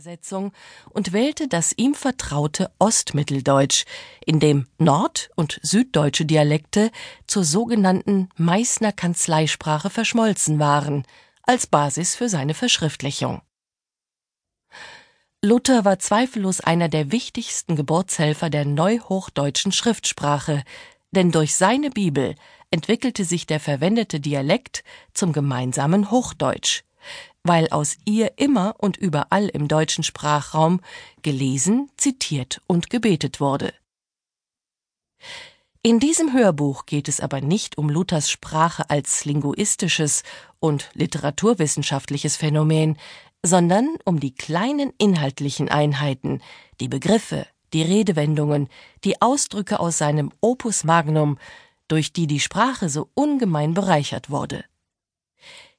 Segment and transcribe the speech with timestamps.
[0.00, 0.52] Übersetzung
[0.88, 3.84] und wählte das ihm vertraute Ostmitteldeutsch,
[4.24, 6.90] in dem nord- und süddeutsche Dialekte
[7.26, 11.04] zur sogenannten Meißner Kanzleisprache verschmolzen waren,
[11.42, 13.42] als Basis für seine Verschriftlichung.
[15.42, 20.64] Luther war zweifellos einer der wichtigsten Geburtshelfer der neuhochdeutschen Schriftsprache,
[21.10, 22.36] denn durch seine Bibel
[22.70, 24.82] entwickelte sich der verwendete Dialekt
[25.12, 26.84] zum gemeinsamen Hochdeutsch
[27.42, 30.80] weil aus ihr immer und überall im deutschen Sprachraum
[31.22, 33.72] gelesen, zitiert und gebetet wurde.
[35.82, 40.24] In diesem Hörbuch geht es aber nicht um Luthers Sprache als linguistisches
[40.58, 42.98] und literaturwissenschaftliches Phänomen,
[43.42, 46.42] sondern um die kleinen inhaltlichen Einheiten,
[46.80, 48.68] die Begriffe, die Redewendungen,
[49.04, 51.38] die Ausdrücke aus seinem Opus Magnum,
[51.88, 54.64] durch die die Sprache so ungemein bereichert wurde.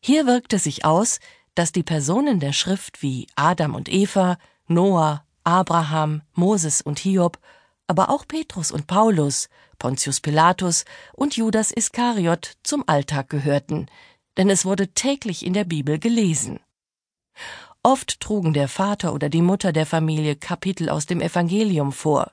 [0.00, 1.20] Hier wirkt es sich aus,
[1.54, 7.38] dass die Personen der Schrift wie Adam und Eva, Noah, Abraham, Moses und Hiob,
[7.86, 13.86] aber auch Petrus und Paulus, Pontius Pilatus und Judas Iskariot zum Alltag gehörten,
[14.36, 16.60] denn es wurde täglich in der Bibel gelesen.
[17.82, 22.30] Oft trugen der Vater oder die Mutter der Familie Kapitel aus dem Evangelium vor.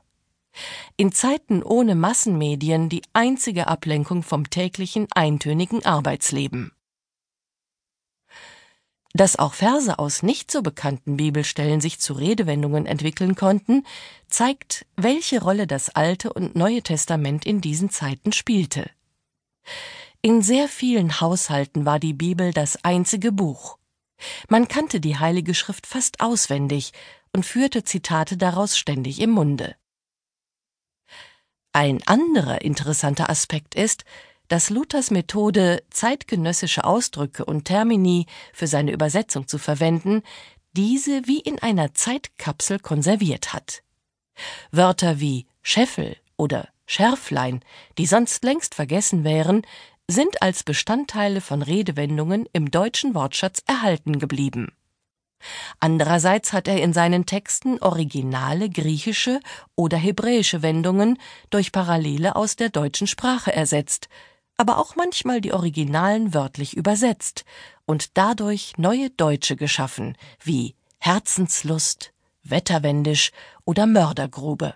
[0.98, 6.72] In Zeiten ohne Massenmedien die einzige Ablenkung vom täglichen eintönigen Arbeitsleben.
[9.18, 13.84] Dass auch Verse aus nicht so bekannten Bibelstellen sich zu Redewendungen entwickeln konnten,
[14.28, 18.92] zeigt, welche Rolle das Alte und Neue Testament in diesen Zeiten spielte.
[20.22, 23.80] In sehr vielen Haushalten war die Bibel das einzige Buch.
[24.50, 26.94] Man kannte die Heilige Schrift fast auswendig
[27.34, 29.76] und führte Zitate daraus ständig im Munde.
[31.74, 34.06] Ein anderer interessanter Aspekt ist,
[34.48, 40.24] dass Luthers Methode, zeitgenössische Ausdrücke und Termini für seine Übersetzung zu verwenden,
[40.74, 43.84] diese wie in einer Zeitkapsel konserviert hat.
[44.72, 47.62] Wörter wie Scheffel oder Schärflein,
[47.98, 49.64] die sonst längst vergessen wären,
[50.08, 54.72] sind als Bestandteile von Redewendungen im deutschen Wortschatz erhalten geblieben.
[55.80, 59.40] Andererseits hat er in seinen Texten originale griechische
[59.76, 61.20] oder hebräische Wendungen
[61.50, 64.10] durch Parallele aus der deutschen Sprache ersetzt,
[64.58, 67.46] aber auch manchmal die Originalen wörtlich übersetzt
[67.86, 72.12] und dadurch neue Deutsche geschaffen, wie Herzenslust,
[72.44, 73.32] Wetterwendisch
[73.66, 74.74] oder Mördergrube.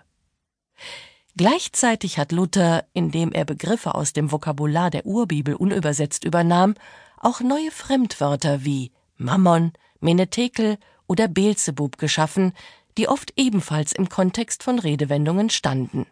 [1.36, 6.74] Gleichzeitig hat Luther, indem er Begriffe aus dem Vokabular der Urbibel unübersetzt übernahm,
[7.18, 12.52] auch neue Fremdwörter wie Mammon, Menetekel oder Beelzebub geschaffen,
[12.98, 16.06] die oft ebenfalls im Kontext von Redewendungen standen.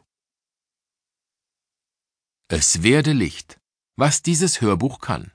[2.49, 3.60] Es werde Licht
[4.01, 5.31] was dieses Hörbuch kann.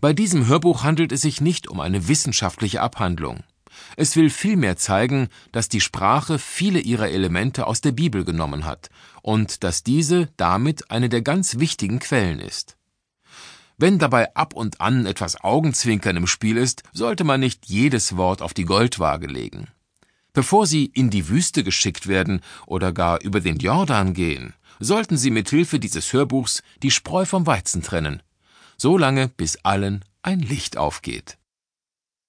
[0.00, 3.44] Bei diesem Hörbuch handelt es sich nicht um eine wissenschaftliche Abhandlung.
[3.96, 8.90] Es will vielmehr zeigen, dass die Sprache viele ihrer Elemente aus der Bibel genommen hat
[9.22, 12.76] und dass diese damit eine der ganz wichtigen Quellen ist.
[13.76, 18.42] Wenn dabei ab und an etwas Augenzwinkern im Spiel ist, sollte man nicht jedes Wort
[18.42, 19.68] auf die Goldwaage legen.
[20.34, 25.30] Bevor Sie in die Wüste geschickt werden oder gar über den Jordan gehen, sollten Sie
[25.30, 28.20] mit Hilfe dieses Hörbuchs die Spreu vom Weizen trennen,
[28.76, 31.38] so lange bis allen ein Licht aufgeht.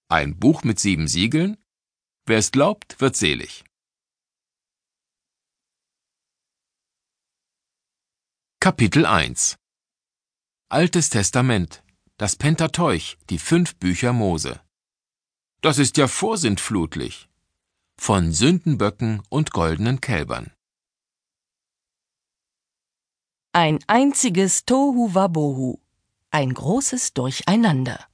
[0.08, 1.58] Ein Buch mit sieben Siegeln?
[2.28, 3.64] Wer es glaubt, wird selig.
[8.60, 9.58] Kapitel 1
[10.70, 11.84] Altes Testament
[12.18, 14.62] Das Pentateuch, die fünf Bücher Mose.
[15.62, 17.30] Das ist ja vorsintflutlich.
[18.00, 20.52] Von Sündenböcken und goldenen Kälbern.
[23.52, 25.80] Ein einziges Tohu Wabohu,
[26.30, 28.06] ein großes Durcheinander.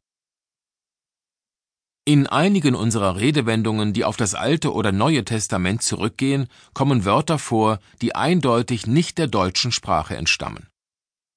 [2.05, 7.79] In einigen unserer Redewendungen, die auf das Alte oder Neue Testament zurückgehen, kommen Wörter vor,
[8.01, 10.67] die eindeutig nicht der deutschen Sprache entstammen.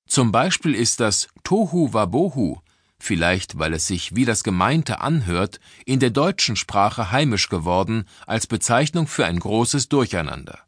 [0.06, 2.60] Zum Beispiel ist das Tohu Wabohu,
[3.04, 8.46] vielleicht weil es sich wie das Gemeinte anhört, in der deutschen Sprache heimisch geworden als
[8.46, 10.58] Bezeichnung für ein großes Durcheinander.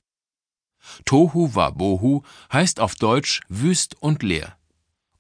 [1.05, 2.23] Tohu Wabohu
[2.53, 4.57] heißt auf Deutsch wüst und leer.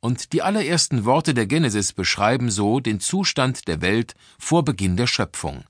[0.00, 5.06] Und die allerersten Worte der Genesis beschreiben so den Zustand der Welt vor Beginn der
[5.06, 5.64] Schöpfung.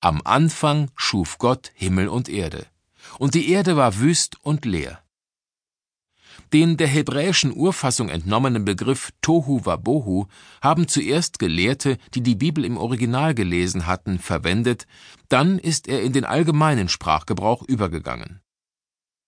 [0.00, 2.66] Am Anfang schuf Gott Himmel und Erde,
[3.18, 5.02] und die Erde war wüst und leer.
[6.52, 10.26] Den der hebräischen Urfassung entnommenen Begriff Tohu Wabohu
[10.60, 14.86] haben zuerst Gelehrte, die die Bibel im Original gelesen hatten, verwendet,
[15.28, 18.40] dann ist er in den allgemeinen Sprachgebrauch übergegangen.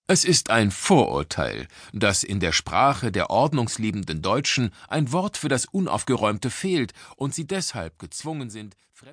[0.05, 5.63] Es ist ein Vorurteil, dass in der Sprache der ordnungsliebenden Deutschen ein Wort für das
[5.65, 9.11] Unaufgeräumte fehlt und sie deshalb gezwungen sind, fremd